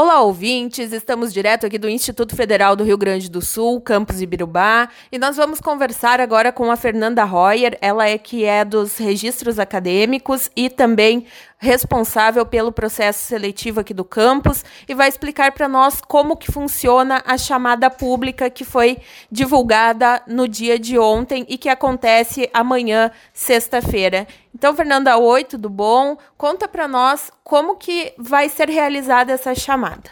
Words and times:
Olá, 0.00 0.20
ouvintes! 0.20 0.92
Estamos 0.92 1.34
direto 1.34 1.66
aqui 1.66 1.76
do 1.76 1.88
Instituto 1.88 2.36
Federal 2.36 2.76
do 2.76 2.84
Rio 2.84 2.96
Grande 2.96 3.28
do 3.28 3.42
Sul, 3.42 3.80
campus 3.80 4.20
Ibirubá, 4.20 4.88
e 5.10 5.18
nós 5.18 5.36
vamos 5.36 5.60
conversar 5.60 6.20
agora 6.20 6.52
com 6.52 6.70
a 6.70 6.76
Fernanda 6.76 7.24
Royer, 7.24 7.76
ela 7.80 8.06
é 8.08 8.16
que 8.16 8.44
é 8.44 8.64
dos 8.64 8.96
registros 8.96 9.58
acadêmicos 9.58 10.52
e 10.54 10.70
também 10.70 11.26
responsável 11.58 12.46
pelo 12.46 12.70
processo 12.70 13.26
seletivo 13.26 13.80
aqui 13.80 13.92
do 13.92 14.04
campus 14.04 14.64
e 14.88 14.94
vai 14.94 15.08
explicar 15.08 15.52
para 15.52 15.68
nós 15.68 16.00
como 16.00 16.36
que 16.36 16.52
funciona 16.52 17.22
a 17.26 17.36
chamada 17.36 17.90
pública 17.90 18.48
que 18.48 18.64
foi 18.64 18.98
divulgada 19.30 20.22
no 20.26 20.46
dia 20.46 20.78
de 20.78 20.96
ontem 20.98 21.44
e 21.48 21.58
que 21.58 21.68
acontece 21.68 22.48
amanhã, 22.54 23.10
sexta-feira. 23.32 24.26
Então, 24.54 24.74
Fernanda, 24.74 25.18
oi, 25.18 25.42
tudo 25.42 25.68
bom? 25.68 26.16
Conta 26.36 26.68
para 26.68 26.86
nós 26.86 27.30
como 27.42 27.76
que 27.76 28.14
vai 28.16 28.48
ser 28.48 28.70
realizada 28.70 29.32
essa 29.32 29.54
chamada. 29.54 30.10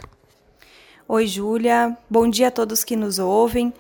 Oi, 1.09 1.29
Júlia. 1.29 1.97
Bom 2.11 2.29
dia 2.29 2.49
a 2.49 2.51
todos 2.51 2.83
que 2.83 2.97
nos 2.97 3.21
ouvem. 3.21 3.73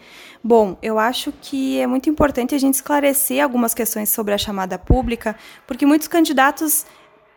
Bom, 0.43 0.79
eu 0.81 0.97
acho 0.97 1.33
que 1.43 1.81
é 1.81 1.87
muito 1.89 2.09
importante 2.09 2.55
a 2.55 2.59
gente 2.59 2.75
esclarecer 2.75 3.43
algumas 3.43 3.75
questões 3.75 4.11
sobre 4.11 4.33
a 4.33 4.39
chamada 4.39 4.79
pública, 4.79 5.35
porque 5.67 5.85
muitos 5.85 6.07
candidatos 6.07 6.87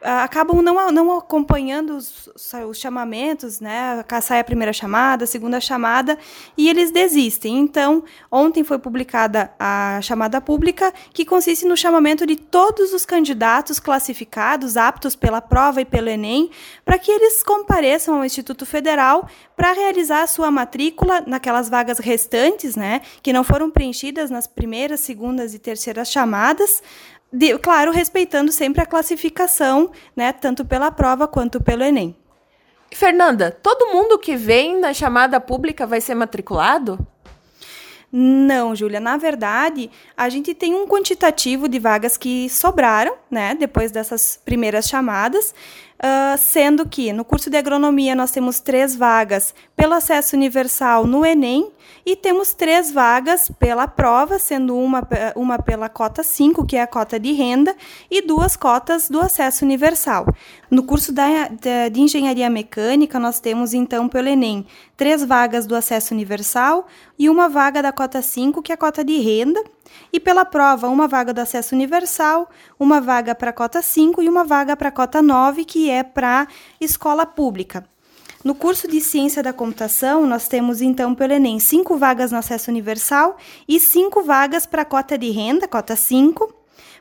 acabam 0.02 0.62
não, 0.62 0.92
não 0.92 1.18
acompanhando 1.18 1.98
os, 1.98 2.30
os, 2.68 2.78
chamamentos, 2.78 3.60
né? 3.60 4.04
Sai 4.22 4.40
a 4.40 4.44
primeira 4.44 4.72
chamada, 4.72 5.24
a 5.24 5.28
segunda 5.28 5.60
chamada, 5.60 6.18
e 6.58 6.70
eles 6.70 6.92
desistem. 6.92 7.58
Então, 7.58 8.04
ontem 8.32 8.64
foi 8.64 8.80
publicada 8.80 9.52
a 9.60 10.00
chamada 10.02 10.40
pública, 10.40 10.94
que 11.14 11.26
consiste 11.26 11.66
no 11.66 11.76
chamamento 11.76 12.26
de 12.26 12.36
todos 12.36 12.94
os 12.94 13.06
candidatos 13.06 13.80
classificados, 13.80 14.78
aptos 14.78 15.16
pela 15.16 15.42
prova 15.42 15.82
e 15.82 15.86
pelo 15.86 16.10
Enem, 16.10 16.50
para 16.86 16.98
que 16.98 17.12
eles 17.12 17.44
compareçam 17.44 18.16
ao 18.16 18.26
Instituto 18.26 18.66
Federal 18.66 19.28
para 19.56 19.74
realizar 19.74 20.24
a 20.24 20.28
sua 20.28 20.50
matrícula 20.50 21.22
naquelas 21.28 21.68
vagas 21.68 22.00
restantes, 22.00 22.76
né? 22.76 23.02
Que 23.22 23.34
não 23.34 23.44
foram 23.44 23.70
preenchidas 23.70 24.30
nas 24.30 24.48
primeiras, 24.48 25.02
segundas 25.02 25.54
e 25.54 25.60
terceiras 25.60 26.10
chamadas, 26.10 26.82
de, 27.32 27.58
claro, 27.60 27.92
respeitando 27.92 28.52
sempre 28.52 28.82
a 28.82 28.86
classificação, 28.86 29.92
né, 30.16 30.34
tanto 30.34 30.66
pela 30.66 30.92
prova 30.92 31.28
quanto 31.28 31.62
pelo 31.62 31.84
Enem. 31.84 32.16
Fernanda, 32.92 33.52
todo 33.52 33.94
mundo 33.94 34.18
que 34.18 34.36
vem 34.36 34.80
na 34.80 34.94
chamada 34.94 35.40
pública 35.40 35.86
vai 35.86 36.02
ser 36.02 36.16
matriculado? 36.16 37.00
Não, 38.12 38.76
Júlia. 38.76 39.00
Na 39.00 39.18
verdade, 39.18 39.92
a 40.18 40.28
gente 40.30 40.56
tem 40.56 40.74
um 40.74 40.88
quantitativo 40.88 41.70
de 41.70 41.78
vagas 41.78 42.18
que 42.18 42.50
sobraram, 42.50 43.16
né, 43.30 43.54
depois 43.54 43.92
dessas 43.92 44.40
primeiras 44.44 44.88
chamadas, 44.88 45.54
uh, 46.00 46.38
sendo 46.38 46.88
que 46.88 47.12
no 47.14 47.26
curso 47.26 47.50
de 47.50 47.58
agronomia 47.58 48.16
nós 48.16 48.32
temos 48.32 48.60
três 48.60 48.96
vagas 48.96 49.54
pelo 49.76 49.94
acesso 49.94 50.36
universal 50.36 51.06
no 51.06 51.26
Enem 51.26 51.72
e 52.06 52.16
temos 52.16 52.54
três 52.54 52.92
vagas 52.92 53.52
pela 53.60 53.88
prova, 53.88 54.40
sendo 54.40 54.76
uma, 54.76 55.08
uma 55.36 55.60
pela 55.60 55.90
cota 55.90 56.24
5, 56.24 56.66
que 56.66 56.76
é 56.76 56.82
a 56.82 56.88
cota 56.88 57.20
de 57.20 57.34
renda, 57.34 57.76
e 58.10 58.22
duas 58.22 58.56
cotas 58.56 59.10
do 59.10 59.20
acesso 59.20 59.66
universal. 59.66 60.26
No 60.72 60.84
curso 60.84 61.12
da, 61.12 61.48
de, 61.48 61.90
de 61.92 62.02
engenharia 62.02 62.50
mecânica, 62.50 63.20
nós 63.20 63.40
temos 63.40 63.74
então 63.74 64.08
pelo 64.08 64.28
Enem 64.28 64.66
três 64.96 65.24
vagas 65.24 65.66
do 65.66 65.76
acesso 65.76 66.14
universal 66.14 66.88
e 67.18 67.30
uma 67.30 67.48
vaga 67.50 67.82
da 67.82 67.92
cota 67.92 68.22
5, 68.22 68.62
que 68.62 68.72
é 68.72 68.76
a 68.76 68.78
cota 68.78 69.04
de 69.04 69.18
renda, 69.20 69.64
e 70.12 70.20
pela 70.20 70.46
prova, 70.46 70.88
uma 70.88 71.08
vaga 71.08 71.34
do 71.34 71.40
acesso 71.40 71.76
universal, 71.76 72.50
uma 72.80 73.00
vaga 73.00 73.36
para 73.36 73.52
a 73.52 73.54
cota 73.54 73.82
5 73.82 74.22
e 74.22 74.30
uma 74.30 74.44
vaga 74.44 74.76
para 74.76 74.90
a 74.90 74.92
cota 74.92 75.22
9, 75.22 75.66
que 75.66 75.90
é 75.90 76.04
para 76.04 76.48
escola 76.80 77.26
pública. 77.26 77.86
No 78.44 78.56
curso 78.56 78.88
de 78.88 79.02
Ciência 79.02 79.44
da 79.44 79.52
Computação, 79.52 80.26
nós 80.26 80.48
temos 80.48 80.82
então 80.82 81.14
pelo 81.14 81.34
Enem 81.34 81.60
cinco 81.60 81.98
vagas 81.98 82.32
no 82.32 82.38
acesso 82.38 82.72
universal 82.72 83.36
e 83.68 83.82
cinco 83.82 84.24
vagas 84.24 84.66
para 84.66 84.84
a 84.84 84.86
cota 84.86 85.18
de 85.18 85.30
renda, 85.30 85.68
cota 85.68 85.94
5. 85.94 86.54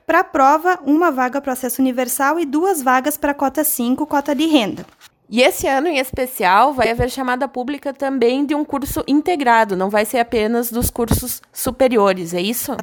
Para 0.05 0.21
a 0.21 0.25
prova, 0.25 0.81
uma 0.85 1.13
vaga 1.13 1.41
para 1.41 1.51
o 1.51 1.53
acesso 1.53 1.81
universal 1.81 2.41
e 2.41 2.45
duas 2.45 2.83
vagas 2.83 3.17
para 3.17 3.31
a 3.31 3.35
cota 3.35 3.63
5, 3.63 4.05
cota 4.07 4.35
de 4.35 4.47
renda. 4.47 4.85
E 5.31 5.43
esse 5.43 5.67
ano 5.67 5.89
em 5.89 5.99
especial 5.99 6.73
vai 6.73 6.91
haver 6.91 7.11
chamada 7.11 7.47
pública 7.47 7.93
também 7.93 8.47
de 8.47 8.55
um 8.55 8.65
curso 8.65 9.05
integrado, 9.07 9.77
não 9.77 9.91
vai 9.91 10.07
ser 10.07 10.19
apenas 10.19 10.71
dos 10.71 10.89
cursos 10.89 11.43
superiores, 11.53 12.33
é 12.33 12.41
isso? 12.41 12.75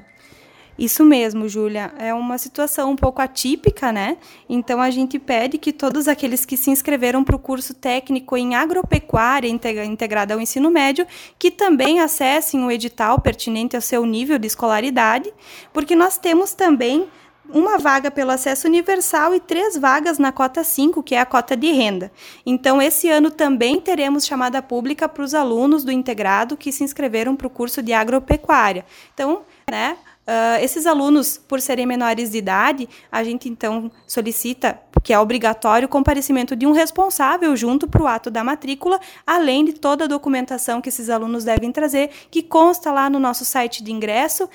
Isso 0.77 1.05
mesmo, 1.05 1.47
Júlia. 1.47 1.93
É 1.97 2.13
uma 2.13 2.37
situação 2.37 2.91
um 2.91 2.95
pouco 2.97 3.21
atípica, 3.21 3.93
né? 3.93 4.17
Então 4.47 4.81
a 4.81 4.89
gente 4.91 5.17
pede 5.17 5.57
que 5.57 5.71
todos 5.71 6.07
aqueles 6.07 6.45
que 6.45 6.57
se 6.57 6.69
inscreveram 6.69 7.23
para 7.23 7.35
o 7.35 7.39
curso 7.39 7.73
técnico 7.73 8.35
em 8.35 8.55
agropecuária 8.55 9.47
integrada 9.47 10.33
ao 10.33 10.41
ensino 10.41 10.69
médio, 10.69 11.07
que 11.39 11.49
também 11.49 12.01
acessem 12.01 12.61
o 12.63 12.69
edital 12.69 13.21
pertinente 13.21 13.75
ao 13.75 13.81
seu 13.81 14.05
nível 14.05 14.37
de 14.37 14.47
escolaridade, 14.47 15.33
porque 15.71 15.95
nós 15.95 16.17
temos 16.17 16.53
também 16.53 17.07
uma 17.49 17.77
vaga 17.77 18.09
pelo 18.09 18.31
acesso 18.31 18.67
universal 18.67 19.33
e 19.33 19.39
três 19.39 19.77
vagas 19.77 20.17
na 20.17 20.31
cota 20.31 20.63
5, 20.63 21.03
que 21.03 21.15
é 21.15 21.19
a 21.19 21.25
cota 21.25 21.55
de 21.55 21.71
renda. 21.71 22.11
Então, 22.45 22.81
esse 22.81 23.09
ano 23.09 23.29
também 23.31 23.79
teremos 23.79 24.25
chamada 24.25 24.61
pública 24.61 25.07
para 25.07 25.23
os 25.23 25.33
alunos 25.33 25.83
do 25.83 25.91
integrado 25.91 26.57
que 26.57 26.71
se 26.71 26.83
inscreveram 26.83 27.35
para 27.35 27.47
o 27.47 27.49
curso 27.49 27.81
de 27.81 27.93
agropecuária. 27.93 28.85
Então, 29.13 29.41
né, 29.69 29.97
Uh, 30.27 30.57
esses 30.59 30.87
alunos, 30.87 31.37
por 31.37 31.61
serem 31.61 31.85
menores 31.85 32.31
de 32.31 32.39
idade, 32.39 32.89
a 33.11 33.23
gente 33.23 33.47
então 33.47 33.91
solicita 34.07 34.79
que 35.03 35.13
é 35.13 35.19
obrigatório 35.19 35.85
o 35.85 35.89
comparecimento 35.89 36.55
de 36.55 36.65
um 36.65 36.71
responsável 36.71 37.55
junto 37.55 37.87
para 37.87 38.01
o 38.01 38.07
ato 38.07 38.31
da 38.31 38.43
matrícula, 38.43 38.99
além 39.25 39.63
de 39.63 39.73
toda 39.73 40.05
a 40.05 40.07
documentação 40.07 40.81
que 40.81 40.89
esses 40.89 41.11
alunos 41.11 41.43
devem 41.43 41.71
trazer, 41.71 42.09
que 42.31 42.41
consta 42.41 42.91
lá 42.91 43.07
no 43.07 43.19
nosso 43.19 43.45
site 43.45 43.83
de 43.83 43.91
ingresso, 43.91 44.45
uh, 44.45 44.49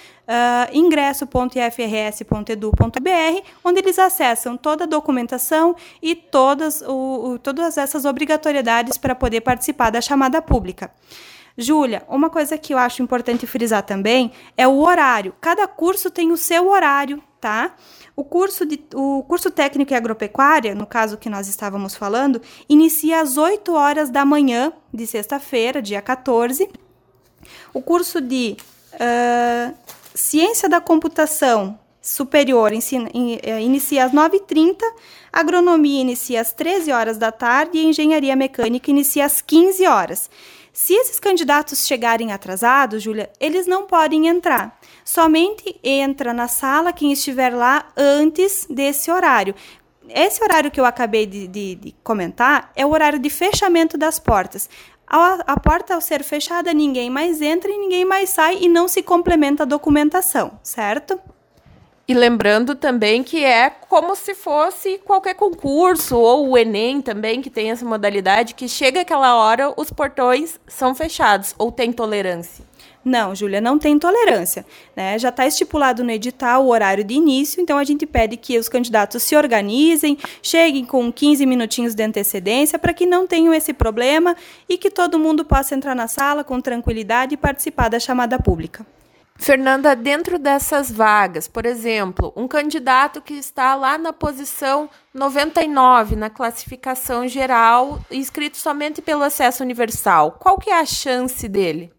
ingresso.ifrs.edu.br, 0.73 3.49
onde 3.63 3.79
eles 3.79 3.97
acessam 3.97 4.57
toda 4.57 4.83
a 4.83 4.89
documentação 4.89 5.77
e 6.03 6.17
todas, 6.17 6.83
o, 6.83 7.35
o, 7.35 7.39
todas 7.39 7.79
essas 7.79 8.05
obrigatoriedades 8.05 8.99
para 8.99 9.15
poder 9.15 9.43
participar 9.43 9.91
da 9.91 10.01
chamada 10.01 10.43
pública. 10.43 10.91
Júlia, 11.57 12.03
uma 12.09 12.31
coisa 12.31 12.57
que 12.57 12.73
eu 12.73 12.79
acho 12.79 13.03
importante 13.03 13.47
frisar 13.47 13.83
também 13.83 14.33
é 14.57 14.67
o 14.67 14.79
horário. 14.81 15.35
Cada 15.41 15.67
curso 15.67 16.11
tem 16.11 16.33
o 16.33 16.37
seu 16.37 16.69
horário, 16.69 17.23
tá? 17.41 17.75
O 18.15 18.25
curso, 18.25 18.67
de, 18.67 18.83
o 18.95 19.23
curso 19.23 19.51
técnico 19.51 19.93
em 19.93 19.97
agropecuária, 19.97 20.75
no 20.75 20.87
caso 20.87 21.17
que 21.17 21.31
nós 21.31 21.49
estávamos 21.49 21.95
falando, 21.95 22.41
inicia 22.69 23.21
às 23.21 23.37
8 23.37 23.73
horas 23.73 24.11
da 24.11 24.25
manhã 24.25 24.73
de 24.93 25.07
sexta-feira, 25.07 25.81
dia 25.81 26.03
14. 26.03 26.69
O 27.73 27.81
curso 27.81 28.21
de 28.21 28.57
uh, 28.95 29.75
Ciência 30.15 30.69
da 30.69 30.81
Computação 30.81 31.79
Superior 32.03 32.73
ensina, 32.73 33.09
in, 33.15 33.37
uh, 33.37 33.59
inicia 33.59 34.05
às 34.05 34.13
9h30, 34.13 34.77
Agronomia 35.33 36.01
inicia 36.01 36.41
às 36.41 36.53
13 36.53 36.93
horas 36.93 37.17
da 37.17 37.31
tarde 37.31 37.79
e 37.79 37.87
Engenharia 37.87 38.35
Mecânica 38.35 38.91
inicia 38.91 39.25
às 39.25 39.41
15 39.41 39.87
horas. 39.87 40.31
Se 40.73 40.95
esses 40.95 41.19
candidatos 41.19 41.87
chegarem 41.87 42.33
atrasados, 42.33 43.03
Júlia, 43.03 43.31
eles 43.41 43.67
não 43.67 43.87
podem 43.87 44.29
entrar. 44.29 44.79
Somente 45.05 45.79
entra 45.83 46.33
na 46.33 46.49
sala 46.49 46.93
quem 46.93 47.13
estiver 47.13 47.55
lá 47.55 47.87
antes 47.97 48.67
desse 48.71 49.11
horário. 49.11 49.55
Esse 50.09 50.43
horário 50.43 50.71
que 50.71 50.81
eu 50.81 50.85
acabei 50.85 51.27
de, 51.27 51.47
de, 51.47 51.75
de 51.75 51.95
comentar 52.03 52.73
é 52.75 52.85
o 52.85 52.91
horário 52.91 53.19
de 53.19 53.31
fechamento 53.31 53.99
das 53.99 54.19
portas. 54.19 54.69
A, 55.07 55.41
a, 55.45 55.59
porta, 55.59 55.95
ao 55.95 56.01
ser 56.01 56.23
fechada, 56.23 56.73
ninguém 56.73 57.11
mais 57.11 57.43
entra 57.43 57.71
e 57.71 57.77
ninguém 57.77 58.05
mais 58.05 58.31
sai 58.31 58.59
e 58.61 58.69
não 58.69 58.87
se 58.87 59.03
complementa 59.03 59.65
a 59.65 59.67
documentação, 59.67 60.59
certo? 60.63 61.21
E 62.11 62.15
lembrando 62.15 62.75
também 62.75 63.23
que 63.23 63.45
é 63.45 63.71
como 63.71 64.17
se 64.17 64.35
fosse 64.35 64.99
qualquer 65.05 65.35
concurso, 65.35 66.19
ou 66.19 66.49
o 66.49 66.59
Enem 66.59 67.01
também, 67.01 67.41
que 67.41 67.49
tem 67.49 67.71
essa 67.71 67.85
modalidade, 67.85 68.55
que 68.55 68.69
chega 68.69 69.03
aquela 69.03 69.37
hora, 69.37 69.73
os 69.77 69.93
portões 69.93 70.59
são 70.67 70.93
fechados, 70.93 71.55
ou 71.57 71.71
tem 71.71 71.93
tolerância. 71.93 72.65
Não, 73.05 73.33
Júlia, 73.33 73.61
não 73.61 73.79
tem 73.79 73.97
tolerância. 73.97 74.67
Né? 74.97 75.21
Já 75.21 75.29
está 75.29 75.47
estipulado 75.47 76.03
no 76.03 76.11
edital 76.11 76.65
o 76.65 76.71
horário 76.71 77.05
de 77.05 77.15
início, 77.15 77.63
então 77.63 77.79
a 77.79 77.85
gente 77.85 78.05
pede 78.07 78.37
que 78.37 78.59
os 78.59 78.69
candidatos 78.69 79.23
se 79.23 79.37
organizem, 79.37 80.19
cheguem 80.43 80.85
com 80.85 81.13
15 81.13 81.47
minutinhos 81.47 81.95
de 81.95 82.03
antecedência 82.03 82.77
para 82.77 82.93
que 82.93 83.07
não 83.07 83.25
tenham 83.25 83.55
esse 83.55 83.73
problema 83.73 84.35
e 84.69 84.77
que 84.77 84.91
todo 84.91 85.17
mundo 85.17 85.45
possa 85.45 85.77
entrar 85.77 85.95
na 85.95 86.09
sala 86.09 86.43
com 86.43 86.61
tranquilidade 86.61 87.35
e 87.35 87.37
participar 87.37 87.89
da 87.89 88.01
chamada 88.01 88.37
pública. 88.37 88.85
Fernanda, 89.41 89.97
dentro 89.97 90.39
dessas 90.39 90.93
vagas, 90.93 91.49
por 91.49 91.65
exemplo, 91.65 92.31
um 92.37 92.47
candidato 92.47 93.23
que 93.23 93.33
está 93.33 93.75
lá 93.75 93.97
na 93.97 94.13
posição 94.13 94.91
99 95.15 96.15
na 96.15 96.29
classificação 96.29 97.27
geral, 97.27 97.99
inscrito 98.11 98.59
somente 98.59 99.01
pelo 99.01 99.23
acesso 99.23 99.63
universal, 99.63 100.33
qual 100.33 100.59
que 100.59 100.69
é 100.69 100.79
a 100.79 100.85
chance 100.85 101.49
dele? 101.49 101.91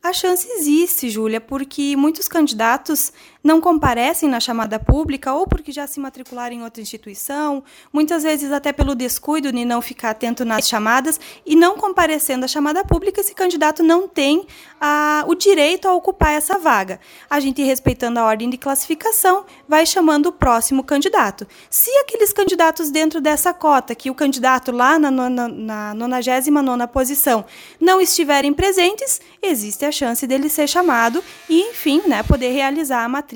A 0.00 0.12
chance 0.12 0.46
existe, 0.48 1.10
Júlia, 1.10 1.40
porque 1.40 1.96
muitos 1.96 2.28
candidatos 2.28 3.12
não 3.44 3.60
comparecem 3.60 4.26
na 4.26 4.40
chamada 4.40 4.78
pública 4.78 5.34
ou 5.34 5.46
porque 5.46 5.70
já 5.70 5.86
se 5.86 6.00
matricularam 6.00 6.56
em 6.56 6.62
outra 6.62 6.80
instituição, 6.80 7.62
muitas 7.92 8.22
vezes 8.22 8.50
até 8.50 8.72
pelo 8.72 8.94
descuido 8.94 9.52
de 9.52 9.64
não 9.66 9.82
ficar 9.82 10.10
atento 10.10 10.46
nas 10.46 10.66
chamadas 10.66 11.20
e 11.44 11.54
não 11.54 11.76
comparecendo 11.76 12.46
à 12.46 12.48
chamada 12.48 12.82
pública, 12.82 13.20
esse 13.20 13.34
candidato 13.34 13.82
não 13.82 14.08
tem 14.08 14.46
a, 14.80 15.24
o 15.26 15.34
direito 15.34 15.86
a 15.86 15.92
ocupar 15.92 16.32
essa 16.32 16.58
vaga. 16.58 16.98
A 17.28 17.38
gente, 17.38 17.62
respeitando 17.62 18.18
a 18.18 18.24
ordem 18.24 18.48
de 18.48 18.56
classificação, 18.56 19.44
vai 19.68 19.84
chamando 19.84 20.26
o 20.26 20.32
próximo 20.32 20.82
candidato. 20.82 21.46
Se 21.68 21.90
aqueles 21.98 22.32
candidatos 22.32 22.90
dentro 22.90 23.20
dessa 23.20 23.52
cota, 23.52 23.94
que 23.94 24.10
o 24.10 24.14
candidato 24.14 24.72
lá 24.72 24.98
na, 24.98 25.10
nona, 25.10 25.48
na 25.48 25.94
99 25.94 26.86
posição, 26.86 27.44
não 27.78 28.00
estiverem 28.00 28.54
presentes, 28.54 29.20
existe 29.42 29.84
a 29.84 29.92
chance 29.92 30.26
dele 30.26 30.48
ser 30.48 30.66
chamado 30.66 31.22
e, 31.48 31.60
enfim, 31.60 32.00
né, 32.06 32.22
poder 32.22 32.50
realizar 32.50 33.04
a 33.04 33.08
matrícula 33.08 33.33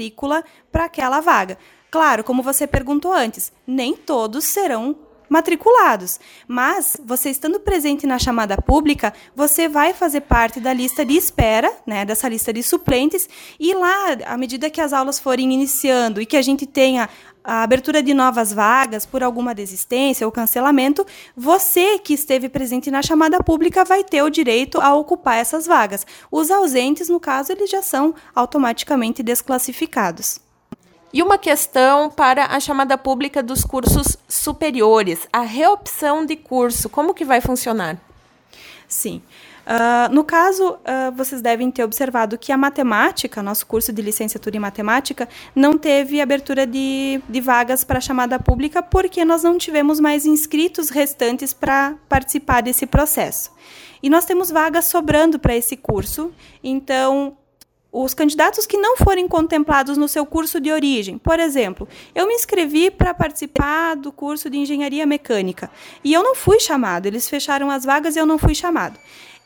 para 0.70 0.84
aquela 0.84 1.20
vaga. 1.20 1.58
Claro, 1.90 2.22
como 2.22 2.42
você 2.42 2.66
perguntou 2.66 3.12
antes, 3.12 3.52
nem 3.66 3.96
todos 3.96 4.44
serão 4.44 4.96
matriculados. 5.28 6.18
Mas 6.46 6.96
você 7.04 7.30
estando 7.30 7.60
presente 7.60 8.06
na 8.06 8.18
chamada 8.18 8.56
pública, 8.60 9.12
você 9.34 9.68
vai 9.68 9.92
fazer 9.92 10.22
parte 10.22 10.60
da 10.60 10.72
lista 10.72 11.04
de 11.04 11.16
espera, 11.16 11.70
né, 11.86 12.04
dessa 12.04 12.28
lista 12.28 12.52
de 12.52 12.62
suplentes, 12.62 13.28
e 13.60 13.74
lá, 13.74 14.16
à 14.26 14.36
medida 14.36 14.70
que 14.70 14.80
as 14.80 14.92
aulas 14.92 15.18
forem 15.18 15.52
iniciando 15.52 16.20
e 16.20 16.26
que 16.26 16.36
a 16.36 16.42
gente 16.42 16.66
tenha 16.66 17.08
a 17.48 17.62
abertura 17.62 18.02
de 18.02 18.12
novas 18.12 18.52
vagas 18.52 19.06
por 19.06 19.22
alguma 19.22 19.54
desistência 19.54 20.26
ou 20.26 20.30
cancelamento, 20.30 21.06
você 21.34 21.98
que 21.98 22.12
esteve 22.12 22.46
presente 22.46 22.90
na 22.90 23.00
chamada 23.00 23.42
pública 23.42 23.86
vai 23.86 24.04
ter 24.04 24.22
o 24.22 24.28
direito 24.28 24.78
a 24.78 24.94
ocupar 24.94 25.38
essas 25.38 25.66
vagas. 25.66 26.06
Os 26.30 26.50
ausentes, 26.50 27.08
no 27.08 27.18
caso, 27.18 27.50
eles 27.50 27.70
já 27.70 27.80
são 27.80 28.14
automaticamente 28.34 29.22
desclassificados. 29.22 30.40
E 31.10 31.22
uma 31.22 31.38
questão 31.38 32.10
para 32.10 32.44
a 32.44 32.60
chamada 32.60 32.98
pública 32.98 33.42
dos 33.42 33.64
cursos 33.64 34.18
superiores, 34.28 35.26
a 35.32 35.40
reopção 35.40 36.26
de 36.26 36.36
curso, 36.36 36.90
como 36.90 37.14
que 37.14 37.24
vai 37.24 37.40
funcionar? 37.40 37.98
Sim. 38.86 39.22
Uh, 39.66 40.14
no 40.14 40.24
caso, 40.24 40.72
uh, 40.72 41.12
vocês 41.14 41.42
devem 41.42 41.70
ter 41.70 41.84
observado 41.84 42.38
que 42.38 42.50
a 42.50 42.56
matemática, 42.56 43.42
nosso 43.42 43.66
curso 43.66 43.92
de 43.92 44.00
licenciatura 44.00 44.56
em 44.56 44.60
matemática, 44.60 45.28
não 45.54 45.76
teve 45.76 46.22
abertura 46.22 46.66
de, 46.66 47.20
de 47.28 47.40
vagas 47.40 47.84
para 47.84 47.98
a 47.98 48.00
chamada 48.00 48.38
pública 48.38 48.82
porque 48.82 49.26
nós 49.26 49.42
não 49.42 49.58
tivemos 49.58 50.00
mais 50.00 50.24
inscritos 50.24 50.88
restantes 50.88 51.52
para 51.52 51.96
participar 52.08 52.62
desse 52.62 52.86
processo. 52.86 53.52
E 54.02 54.08
nós 54.08 54.24
temos 54.24 54.50
vagas 54.50 54.86
sobrando 54.86 55.38
para 55.38 55.54
esse 55.54 55.76
curso, 55.76 56.32
então 56.64 57.36
os 57.90 58.14
candidatos 58.14 58.66
que 58.66 58.76
não 58.76 58.96
forem 58.96 59.26
contemplados 59.26 59.96
no 59.96 60.08
seu 60.08 60.26
curso 60.26 60.60
de 60.60 60.70
origem. 60.70 61.18
Por 61.18 61.40
exemplo, 61.40 61.88
eu 62.14 62.26
me 62.26 62.34
inscrevi 62.34 62.90
para 62.90 63.14
participar 63.14 63.96
do 63.96 64.12
curso 64.12 64.50
de 64.50 64.58
engenharia 64.58 65.06
mecânica 65.06 65.70
e 66.04 66.12
eu 66.12 66.22
não 66.22 66.34
fui 66.34 66.60
chamado. 66.60 67.06
Eles 67.06 67.28
fecharam 67.28 67.70
as 67.70 67.84
vagas 67.84 68.14
e 68.14 68.18
eu 68.18 68.26
não 68.26 68.38
fui 68.38 68.54
chamado. 68.54 68.98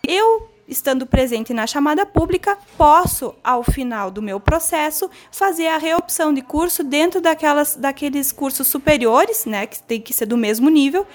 Eu 0.06 0.51
estando 0.72 1.06
presente 1.06 1.54
na 1.54 1.66
chamada 1.66 2.04
pública, 2.04 2.58
posso, 2.76 3.34
ao 3.44 3.62
final 3.62 4.10
do 4.10 4.20
meu 4.20 4.40
processo, 4.40 5.08
fazer 5.30 5.68
a 5.68 5.78
reopção 5.78 6.32
de 6.32 6.42
curso 6.42 6.82
dentro 6.82 7.20
daquelas, 7.20 7.76
daqueles 7.76 8.32
cursos 8.32 8.66
superiores, 8.66 9.46
né, 9.46 9.66
que 9.66 9.82
tem 9.82 10.00
que 10.00 10.12
ser 10.12 10.26
do 10.26 10.36
mesmo 10.36 10.68
nível, 10.68 11.06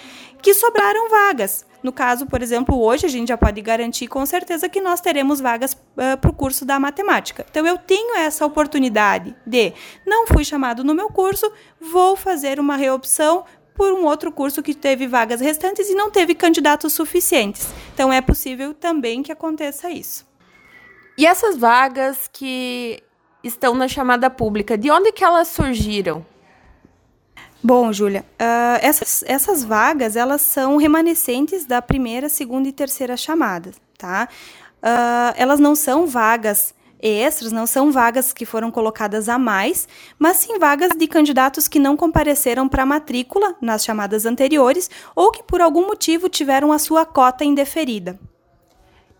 que 0.41 0.53
sobraram 0.53 1.09
vagas. 1.09 1.65
No 1.83 1.91
caso, 1.91 2.25
por 2.25 2.41
exemplo, 2.41 2.79
hoje 2.79 3.05
a 3.05 3.09
gente 3.09 3.29
já 3.29 3.37
pode 3.37 3.61
garantir 3.61 4.07
com 4.07 4.25
certeza 4.25 4.67
que 4.67 4.81
nós 4.81 4.99
teremos 4.99 5.39
vagas 5.39 5.73
uh, 5.73 6.17
para 6.19 6.29
o 6.29 6.33
curso 6.33 6.65
da 6.65 6.79
matemática. 6.79 7.45
Então, 7.49 7.65
eu 7.65 7.77
tenho 7.77 8.17
essa 8.17 8.45
oportunidade 8.45 9.35
de 9.45 9.73
não 10.05 10.27
fui 10.27 10.43
chamado 10.43 10.83
no 10.83 10.93
meu 10.93 11.09
curso, 11.09 11.51
vou 11.79 12.15
fazer 12.15 12.59
uma 12.59 12.75
reopção 12.75 13.45
por 13.77 13.93
um 13.93 14.05
outro 14.05 14.31
curso 14.31 14.63
que 14.63 14.73
teve 14.73 15.05
vagas 15.07 15.39
restantes 15.39 15.87
e 15.87 15.93
não 15.93 16.09
teve 16.09 16.33
candidatos 16.33 16.93
suficientes. 16.93 17.67
Então, 17.93 18.11
é 18.11 18.19
possível 18.19 18.73
também 18.73 19.21
que 19.21 19.31
aconteça 19.31 19.89
isso. 19.91 20.25
E 21.15 21.25
essas 21.25 21.55
vagas 21.55 22.27
que 22.33 23.01
estão 23.43 23.75
na 23.75 23.87
chamada 23.87 24.29
pública, 24.29 24.75
de 24.77 24.89
onde 24.89 25.11
que 25.11 25.23
elas 25.23 25.47
surgiram? 25.47 26.25
Bom, 27.63 27.93
Júlia, 27.93 28.25
uh, 28.33 28.79
essas, 28.81 29.23
essas 29.27 29.63
vagas 29.63 30.15
elas 30.15 30.41
são 30.41 30.77
remanescentes 30.77 31.65
da 31.65 31.81
primeira, 31.81 32.29
segunda 32.29 32.67
e 32.67 32.71
terceira 32.71 33.15
chamada, 33.15 33.71
tá? 33.97 34.27
Uh, 34.77 35.33
elas 35.35 35.59
não 35.59 35.75
são 35.75 36.07
vagas 36.07 36.73
extras, 37.01 37.51
não 37.51 37.65
são 37.65 37.91
vagas 37.91 38.33
que 38.33 38.45
foram 38.45 38.71
colocadas 38.71 39.29
a 39.29 39.37
mais, 39.37 39.87
mas 40.17 40.37
sim 40.37 40.57
vagas 40.57 40.89
de 40.97 41.07
candidatos 41.07 41.67
que 41.67 41.79
não 41.79 41.97
compareceram 41.97 42.67
para 42.67 42.85
matrícula 42.85 43.55
nas 43.61 43.83
chamadas 43.83 44.25
anteriores 44.25 44.89
ou 45.15 45.31
que 45.31 45.43
por 45.43 45.61
algum 45.61 45.85
motivo 45.85 46.29
tiveram 46.29 46.71
a 46.71 46.79
sua 46.79 47.05
cota 47.05 47.43
indeferida. 47.43 48.19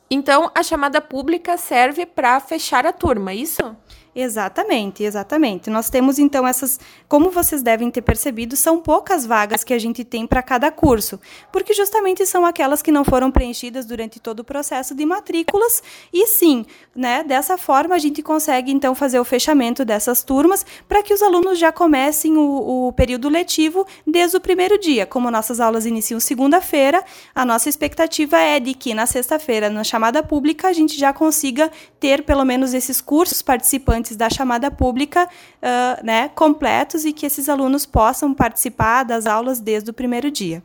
Então, 0.10 0.50
a 0.56 0.64
chamada 0.64 1.02
pública 1.02 1.58
serve 1.58 2.06
para 2.06 2.40
fechar 2.40 2.86
a 2.86 2.94
turma, 2.94 3.32
é 3.32 3.36
isso? 3.36 3.76
Exatamente, 4.20 5.04
exatamente. 5.04 5.70
Nós 5.70 5.92
temos 5.92 6.18
então 6.18 6.48
essas, 6.48 6.80
como 7.08 7.30
vocês 7.30 7.62
devem 7.62 7.92
ter 7.92 8.02
percebido, 8.02 8.56
são 8.56 8.80
poucas 8.80 9.28
vagas 9.28 9.64
que 9.64 9.72
a 9.72 9.78
gente 9.78 10.04
tem 10.04 10.26
para 10.26 10.42
cada 10.42 10.72
curso, 10.72 11.20
porque 11.52 11.72
justamente 11.72 12.26
são 12.26 12.44
aquelas 12.44 12.82
que 12.82 12.92
não 12.92 13.06
foram 13.06 13.30
preenchidas 13.30 13.86
durante 13.86 14.20
todo 14.20 14.40
o 14.40 14.44
processo 14.44 14.96
de 14.96 15.06
matrículas. 15.06 15.84
E 16.12 16.26
sim, 16.26 16.66
né, 16.96 17.24
dessa 17.24 17.60
forma 17.60 17.94
a 17.94 18.00
gente 18.00 18.24
consegue 18.24 18.72
então 18.72 18.96
fazer 18.96 19.20
o 19.20 19.24
fechamento 19.24 19.86
dessas 19.86 20.24
turmas 20.24 20.66
para 20.90 21.04
que 21.04 21.14
os 21.14 21.22
alunos 21.22 21.60
já 21.60 21.72
comecem 21.72 22.38
o, 22.38 22.88
o 22.88 22.94
período 22.94 23.30
letivo 23.30 23.86
desde 24.06 24.36
o 24.36 24.42
primeiro 24.42 24.80
dia. 24.80 25.06
Como 25.06 25.30
nossas 25.30 25.60
aulas 25.60 25.86
iniciam 25.86 26.20
segunda-feira, 26.20 27.04
a 27.36 27.46
nossa 27.46 27.70
expectativa 27.70 28.40
é 28.40 28.60
de 28.60 28.74
que 28.74 28.96
na 28.96 29.06
sexta-feira, 29.06 29.70
na 29.70 29.84
chamada 29.84 30.24
pública, 30.24 30.70
a 30.70 30.74
gente 30.74 30.98
já 30.98 31.14
consiga 31.14 31.72
ter 32.00 32.24
pelo 32.24 32.44
menos 32.44 32.74
esses 32.74 33.00
cursos 33.00 33.44
participantes 33.44 34.07
participantes 34.08 34.16
da 34.16 34.30
chamada 34.30 34.72
pública 34.72 35.26
uh, 35.28 36.06
né, 36.06 36.30
completos 36.30 37.04
e 37.06 37.12
que 37.12 37.26
esses 37.26 37.50
alunos 37.50 37.86
possam 37.86 38.34
participar 38.34 39.04
das 39.04 39.26
aulas 39.26 39.60
desde 39.60 39.90
o 39.90 39.94
primeiro 39.94 40.32
dia. 40.32 40.64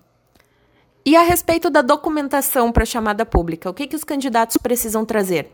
E 1.05 1.17
a 1.17 1.23
respeito 1.23 1.69
da 1.69 1.83
documentação 1.83 2.71
para 2.71 2.85
a 2.85 2.87
chamada 2.87 3.27
pública, 3.27 3.69
o 3.69 3.75
que, 3.75 3.89
que 3.89 3.97
os 3.97 4.05
candidatos 4.05 4.57
precisam 4.57 5.05
trazer? 5.05 5.51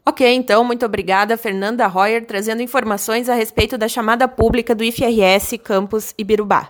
Ok, 0.06 0.26
então, 0.34 0.64
muito 0.64 0.86
obrigada, 0.86 1.36
Fernanda 1.36 1.86
Royer, 1.86 2.24
trazendo 2.24 2.62
informações 2.62 3.28
a 3.28 3.34
respeito 3.34 3.76
da 3.76 3.88
chamada 3.88 4.26
pública 4.26 4.74
do 4.74 4.84
IFRS 4.84 5.58
Campus 5.58 6.14
Ibirubá. 6.16 6.68